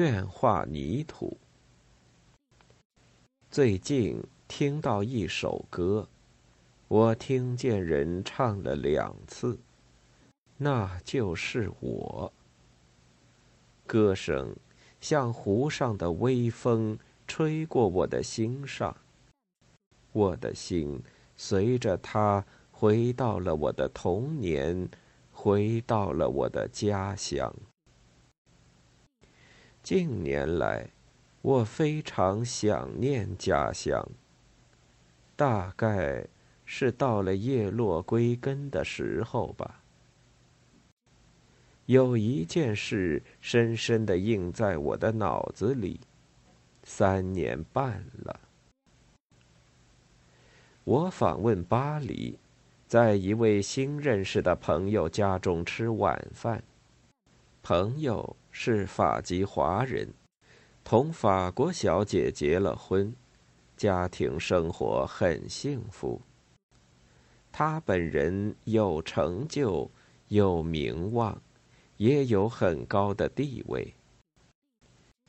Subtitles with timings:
[0.00, 1.36] 愿化泥土。
[3.50, 6.08] 最近听到一首歌，
[6.88, 9.58] 我听见人唱了两次，
[10.56, 12.32] 那就是我。
[13.86, 14.56] 歌声
[15.02, 16.98] 像湖上的微风，
[17.28, 18.96] 吹过我的心上。
[20.12, 20.98] 我的心
[21.36, 24.88] 随着它回到了我的童年，
[25.30, 27.54] 回到了我的家乡。
[29.92, 30.88] 近年来，
[31.42, 34.08] 我非常想念家乡。
[35.34, 36.24] 大概
[36.64, 39.82] 是到了叶落归根的时候吧。
[41.86, 45.98] 有一件事深深的印在我的脑子里，
[46.84, 48.38] 三年半了。
[50.84, 52.38] 我访问巴黎，
[52.86, 56.62] 在一位新认识的朋友家中吃晚饭。
[57.62, 60.12] 朋友是法籍华人，
[60.82, 63.14] 同法国小姐结了婚，
[63.76, 66.20] 家庭生活很幸福。
[67.52, 69.90] 他本人有成就，
[70.28, 71.40] 有名望。
[72.00, 73.94] 也有很高的地位。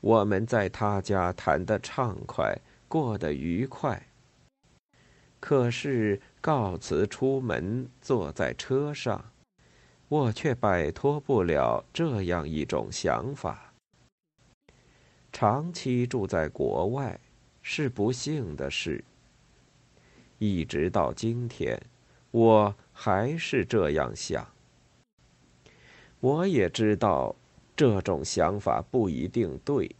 [0.00, 2.58] 我们在他家谈得畅快，
[2.88, 4.08] 过得愉快。
[5.38, 9.31] 可是告辞出门，坐在车上，
[10.12, 13.72] 我却摆脱不了这样一种想法：
[15.32, 17.18] 长期住在国外
[17.62, 19.02] 是不幸的事。
[20.38, 21.80] 一直到今天，
[22.30, 24.46] 我还是这样想。
[26.20, 27.34] 我也知道，
[27.74, 29.90] 这种想法不一定对，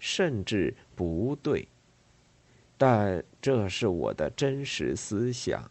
[0.00, 1.68] 甚至不对。
[2.76, 5.70] 但这是我的真实思想。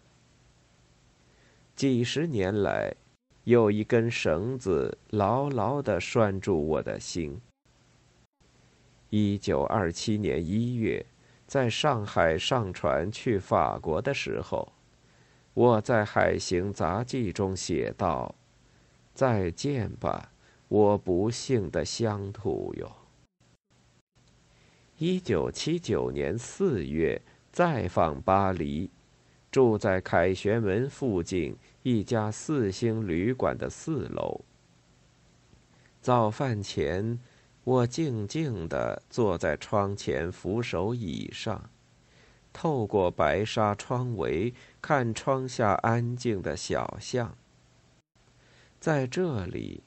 [1.76, 2.96] 几十年来，
[3.44, 7.40] 有一根绳子牢牢的拴住我的心。
[9.10, 11.06] 一九二七年一月，
[11.48, 14.72] 在上海上船去法国的时候，
[15.54, 18.36] 我在《海行杂记》中写道。
[19.16, 20.32] 再见吧，
[20.68, 22.92] 我不幸的乡土哟。
[24.98, 27.22] 一九七九年四月，
[27.52, 28.90] 再访巴黎，
[29.52, 34.42] 住在凯旋门附近一家四星旅馆的四楼。
[36.02, 37.20] 早饭前，
[37.64, 41.70] 我静静地坐在窗前扶手椅上，
[42.52, 47.38] 透过白纱窗围看窗下安静的小巷。
[48.80, 49.84] 在这里，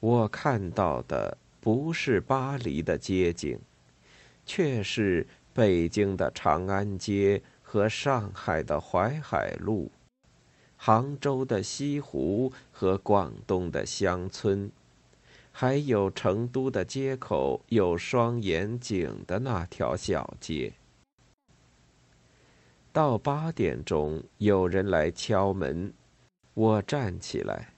[0.00, 3.58] 我看到的不是巴黎的街景，
[4.46, 9.90] 却是北京的长安街和上海的淮海路，
[10.84, 14.68] 杭州的西湖和广东的乡村，
[15.52, 20.72] 还有成都的街口有双眼井的那条小街。
[22.92, 25.92] 到八点钟，有人来敲门，
[26.52, 27.68] 我站起来。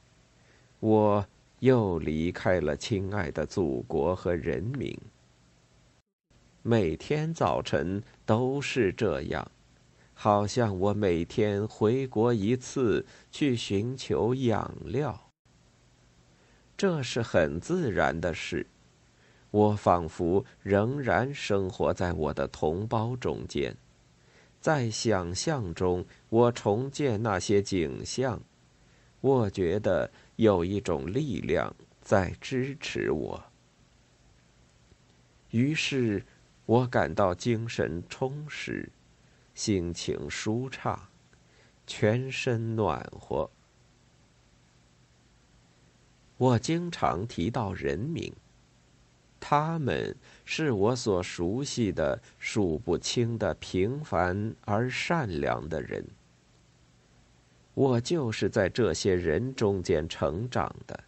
[0.81, 1.27] 我
[1.59, 4.99] 又离开了亲爱的祖国和人民。
[6.63, 9.47] 每天早晨都是这样，
[10.15, 15.31] 好像我每天回国一次去寻求养料。
[16.77, 18.67] 这是很自然的事，
[19.51, 23.77] 我仿佛仍然生活在我的同胞中间，
[24.61, 28.41] 在想象中，我重建那些景象。
[29.21, 33.43] 我觉得有一种力量在支持我，
[35.51, 36.23] 于是
[36.67, 38.89] 我感到精神充实，
[39.55, 41.09] 心情舒畅，
[41.87, 43.49] 全身暖和。
[46.37, 48.33] 我经常提到人民，
[49.39, 50.15] 他们
[50.45, 56.05] 是我所熟悉的数不清的平凡而善良的人。
[57.75, 61.05] 我就是在这些人中间成长的，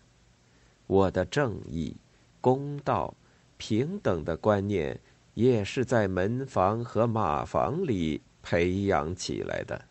[0.87, 1.97] 我的正义、
[2.41, 3.13] 公道、
[3.57, 4.99] 平等的观念，
[5.35, 9.87] 也是在门房和马房里培养起来的。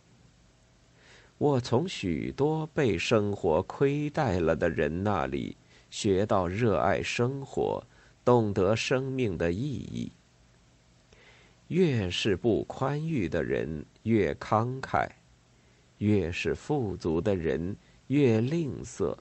[1.38, 5.58] 我从许多被生活亏待了的人那里
[5.90, 7.86] 学到热爱生活，
[8.24, 10.10] 懂得生命的意义。
[11.68, 15.10] 越是不宽裕的人，越慷慨。
[15.98, 17.76] 越是富足的人
[18.08, 19.18] 越吝啬。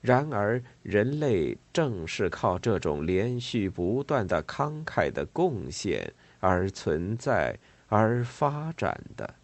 [0.00, 7.58] 然而，人类正是靠这种连续不断的慷慨的贡献而存在
[7.90, 9.34] 而发展的。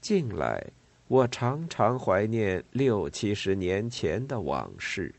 [0.00, 0.64] 近来，
[1.06, 5.14] 我常常怀念六七十年前的往事。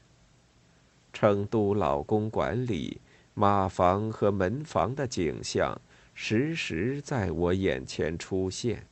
[1.14, 3.00] 成都老公馆里
[3.34, 5.80] 马房和门房的景象，
[6.14, 8.86] 时时在我眼前出现。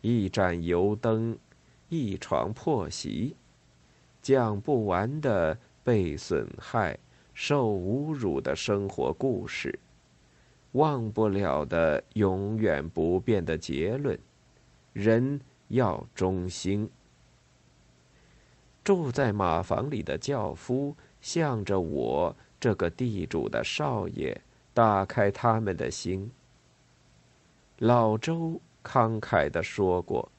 [0.00, 1.38] 一盏油灯，
[1.88, 3.36] 一床破席，
[4.20, 6.98] 讲不完的被损害、
[7.32, 9.78] 受侮辱的生活故事，
[10.74, 14.16] 忘不了的永远不变的结论：
[14.92, 16.88] 人要忠心。
[18.84, 24.40] 住在马房里的轿夫，向着我这个地主的少爷，
[24.72, 26.30] 打开他们的心。
[27.78, 28.60] 老周。
[28.86, 30.30] 慷慨地说过：“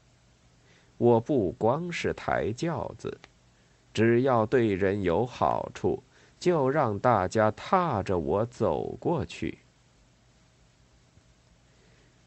[0.99, 3.17] 我不光是抬轿子，
[3.91, 6.03] 只要对人有好处，
[6.37, 9.57] 就让大家踏着我走过去。”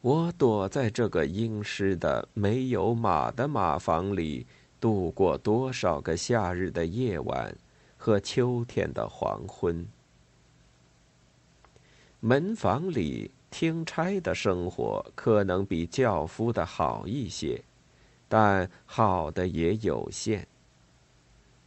[0.01, 4.45] 我躲在这个阴湿的、没有马的马房里，
[4.79, 7.55] 度过多少个夏日的夜晚
[7.97, 9.85] 和秋天的黄昏。
[12.19, 13.31] 门房里。
[13.51, 17.59] 听差的生活可能比轿夫的好一些，
[18.27, 20.47] 但好的也有限。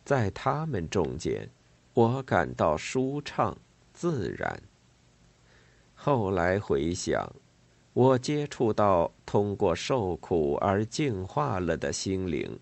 [0.05, 1.50] 在他们中间，
[1.93, 3.58] 我感到舒畅
[3.93, 4.62] 自然。
[5.96, 7.29] 后来回想，
[7.94, 12.59] 我接触到通过受苦而净化了的心灵，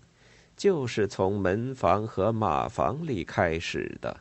[0.57, 4.19] 就是从门房和马房里开始的。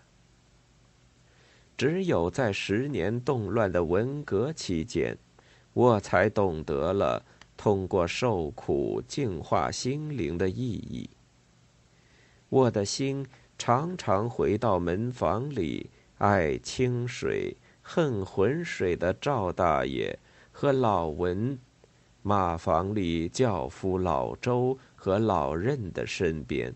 [1.76, 5.16] 只有在十年动乱的文革期间，
[5.72, 7.24] 我才懂得了
[7.56, 11.10] 通过受苦净化心灵的意义。
[12.50, 13.26] 我的心
[13.58, 20.16] 常常回到门房里爱清水、恨浑水的赵大爷
[20.60, 21.58] 和老文，
[22.20, 26.74] 马房里轿夫老周和老任的身边。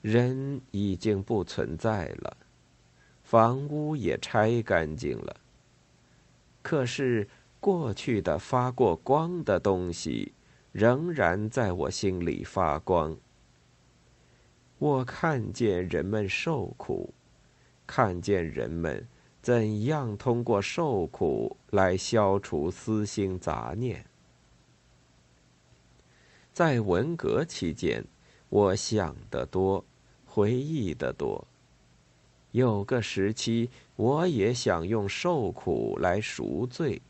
[0.00, 2.36] 人已经不存在了。
[3.24, 5.36] 房屋也拆干净了。
[6.62, 7.26] 可是
[7.58, 10.32] 过去的发过光的东西，
[10.70, 13.16] 仍然在我心里发光。
[14.78, 17.12] 我看见人们受苦，
[17.88, 19.04] 看见人们
[19.48, 24.04] 怎样通过受苦来消除私心杂念。
[26.52, 28.04] 在文革期间，
[28.50, 29.82] 我想得多，
[30.26, 31.42] 回忆得多。
[32.50, 37.00] 有个时期，我也想用受苦来赎罪，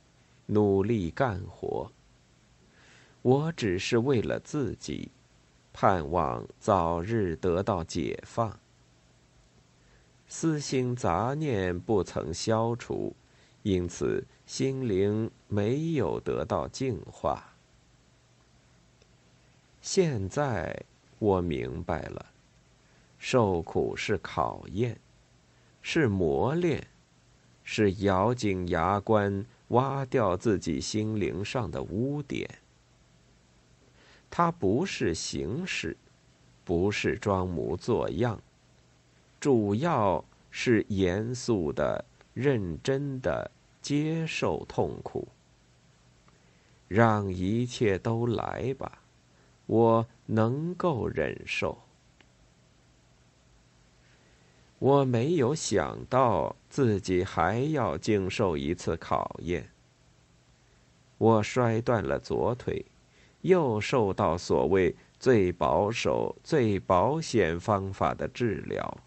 [0.46, 1.90] 努力干活。
[3.22, 5.10] 我只是为了自己，
[5.72, 8.56] 盼望早日得到解放。
[10.28, 13.16] 私心杂念不曾消除，
[13.62, 17.54] 因此心灵没有得到净化。
[19.80, 20.84] 现在
[21.18, 22.26] 我明白了，
[23.18, 25.00] 受苦是考验。
[25.80, 26.86] 是磨练，
[27.64, 32.46] 是咬紧牙关挖掉自己心灵上的污点。
[34.28, 35.96] 它不是形式，
[36.64, 38.38] 不是装模作样，
[39.40, 42.04] 主要是严肃的、
[42.34, 43.50] 认真的
[43.80, 45.28] 接受痛苦。
[46.88, 49.02] 让一切都来吧，
[49.66, 51.78] 我能够忍受。
[54.78, 59.68] 我没有想到自己还要经受一次考验。
[61.18, 62.86] 我摔断了左腿，
[63.42, 68.98] 又受到所谓最保守、最保险方法的治疗。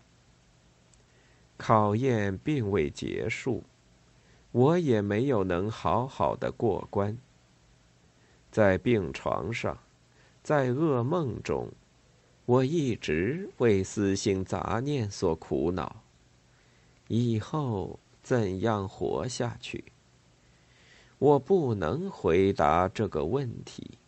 [1.64, 3.64] 考验并未结束，
[4.52, 7.16] 我也没有能好好的过关。
[8.50, 9.78] 在病床上，
[10.42, 11.72] 在噩梦中。
[12.48, 16.02] 我一直为私心杂念所苦恼，
[17.08, 19.84] 以后怎样活下去？
[21.20, 24.00] 我不能回答这个问题。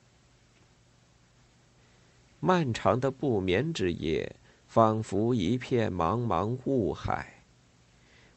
[2.40, 4.36] 漫长的不眠之夜，
[4.68, 7.43] 仿佛一片茫茫雾海。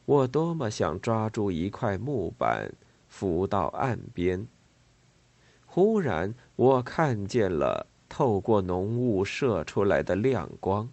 [0.07, 2.71] 我多么想抓住一块木板，
[3.09, 4.47] 浮到岸边。
[5.65, 7.87] 忽然，我看见了。
[8.09, 10.87] 透过浓雾射出来的亮光，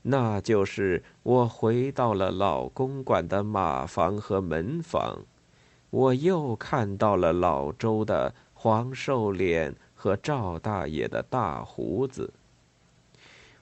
[0.00, 5.26] 那就是我回到了老公馆的马房和门房。
[5.90, 12.32] 我又看到了老周的黄瘦脸和赵大爷的大胡子。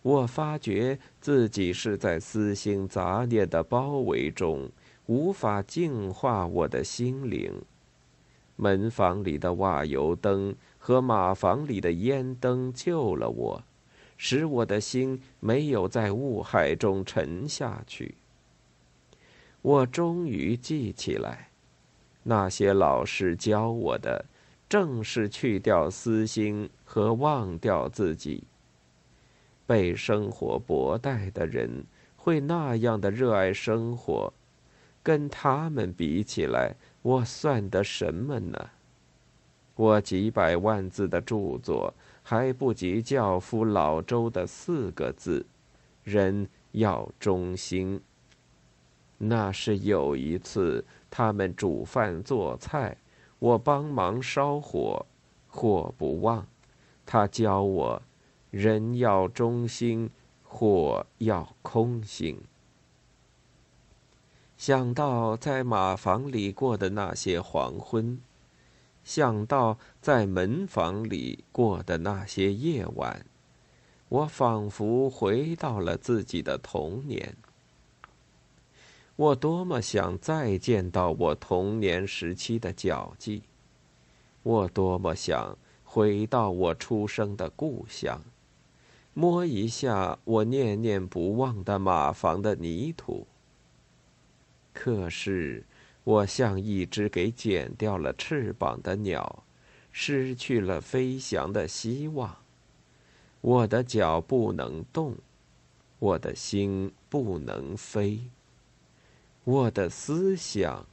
[0.02, 4.70] 我发觉自己是在私心杂念的包围中，
[5.06, 7.62] 无法净化我的心灵。
[8.56, 10.54] 门房里的瓦油灯。
[10.84, 13.62] 和马房里的烟灯救了我，
[14.16, 18.16] 使我的心没有在雾海中沉下去。
[19.60, 21.50] 我终于记起来，
[22.24, 24.24] 那些老师教我的，
[24.68, 28.42] 正是去掉私心和忘掉自己。
[29.72, 34.30] 被生活薄待的人会那样的热爱生活，
[35.02, 38.68] 跟他们比起来，我算得什么呢？
[39.74, 41.94] 我几百万字的著作。
[42.22, 45.46] 还不及教父老周的四个字
[46.04, 47.98] ：“人要忠心。”
[49.16, 52.94] 那是有一次，他们煮饭做菜，
[53.38, 55.06] 我帮忙烧火，
[55.48, 56.46] 火不旺。
[57.06, 58.02] 他教我
[58.52, 60.08] ：“人要忠心，
[60.44, 62.40] 火要空心。”
[64.56, 68.20] 想到在马房里过的那些黄昏。
[69.02, 73.26] 想到在门房里过的那些夜晚，
[74.08, 77.36] 我仿佛回到了自己的童年。
[79.16, 83.42] 我多么想再见到我童年时期的脚迹！
[84.44, 88.22] 我多么想回到我出生的故乡，
[89.14, 93.26] 摸一下我念念不忘的马房的泥土。
[94.72, 95.64] 可是。
[96.04, 99.44] 我像一只给剪掉了翅膀的鸟，
[99.92, 102.38] 失去了飞翔的希望。
[103.40, 105.14] 我的脚不能动，
[106.00, 108.18] 我的心不能飞。
[109.44, 110.84] 我的思想，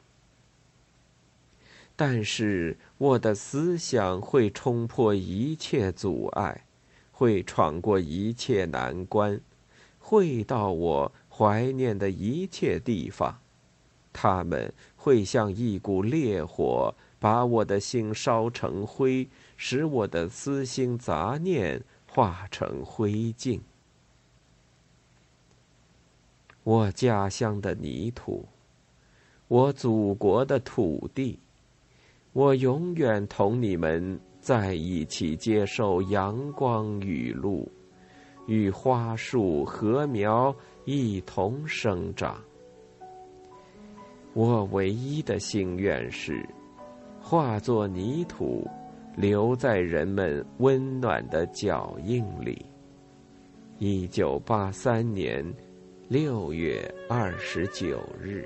[1.95, 6.67] 但是我的思想会冲破一切阻碍，
[7.19, 9.41] 会闯过一切难关，
[9.99, 13.37] 会到我怀念的一切地方。
[14.13, 23.59] 他们会像一股烈火，把我的心烧成灰，使我的私心杂念化成灰烬。
[26.63, 28.45] 我家乡的泥土，
[29.49, 31.37] 我祖国的土地，
[32.31, 37.71] 我永远同你们在一起，接受阳光雨露，
[38.47, 40.51] 与花树禾苗
[40.85, 42.41] 一同生长。
[44.33, 46.43] 我唯一的心愿是，
[47.21, 48.67] 化作泥土，
[49.15, 52.65] 留在人们温暖的脚印里。
[53.77, 55.45] 一九八三年
[56.07, 58.43] 六月二十九日。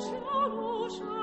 [0.00, 0.08] 小
[0.48, 1.19] 路上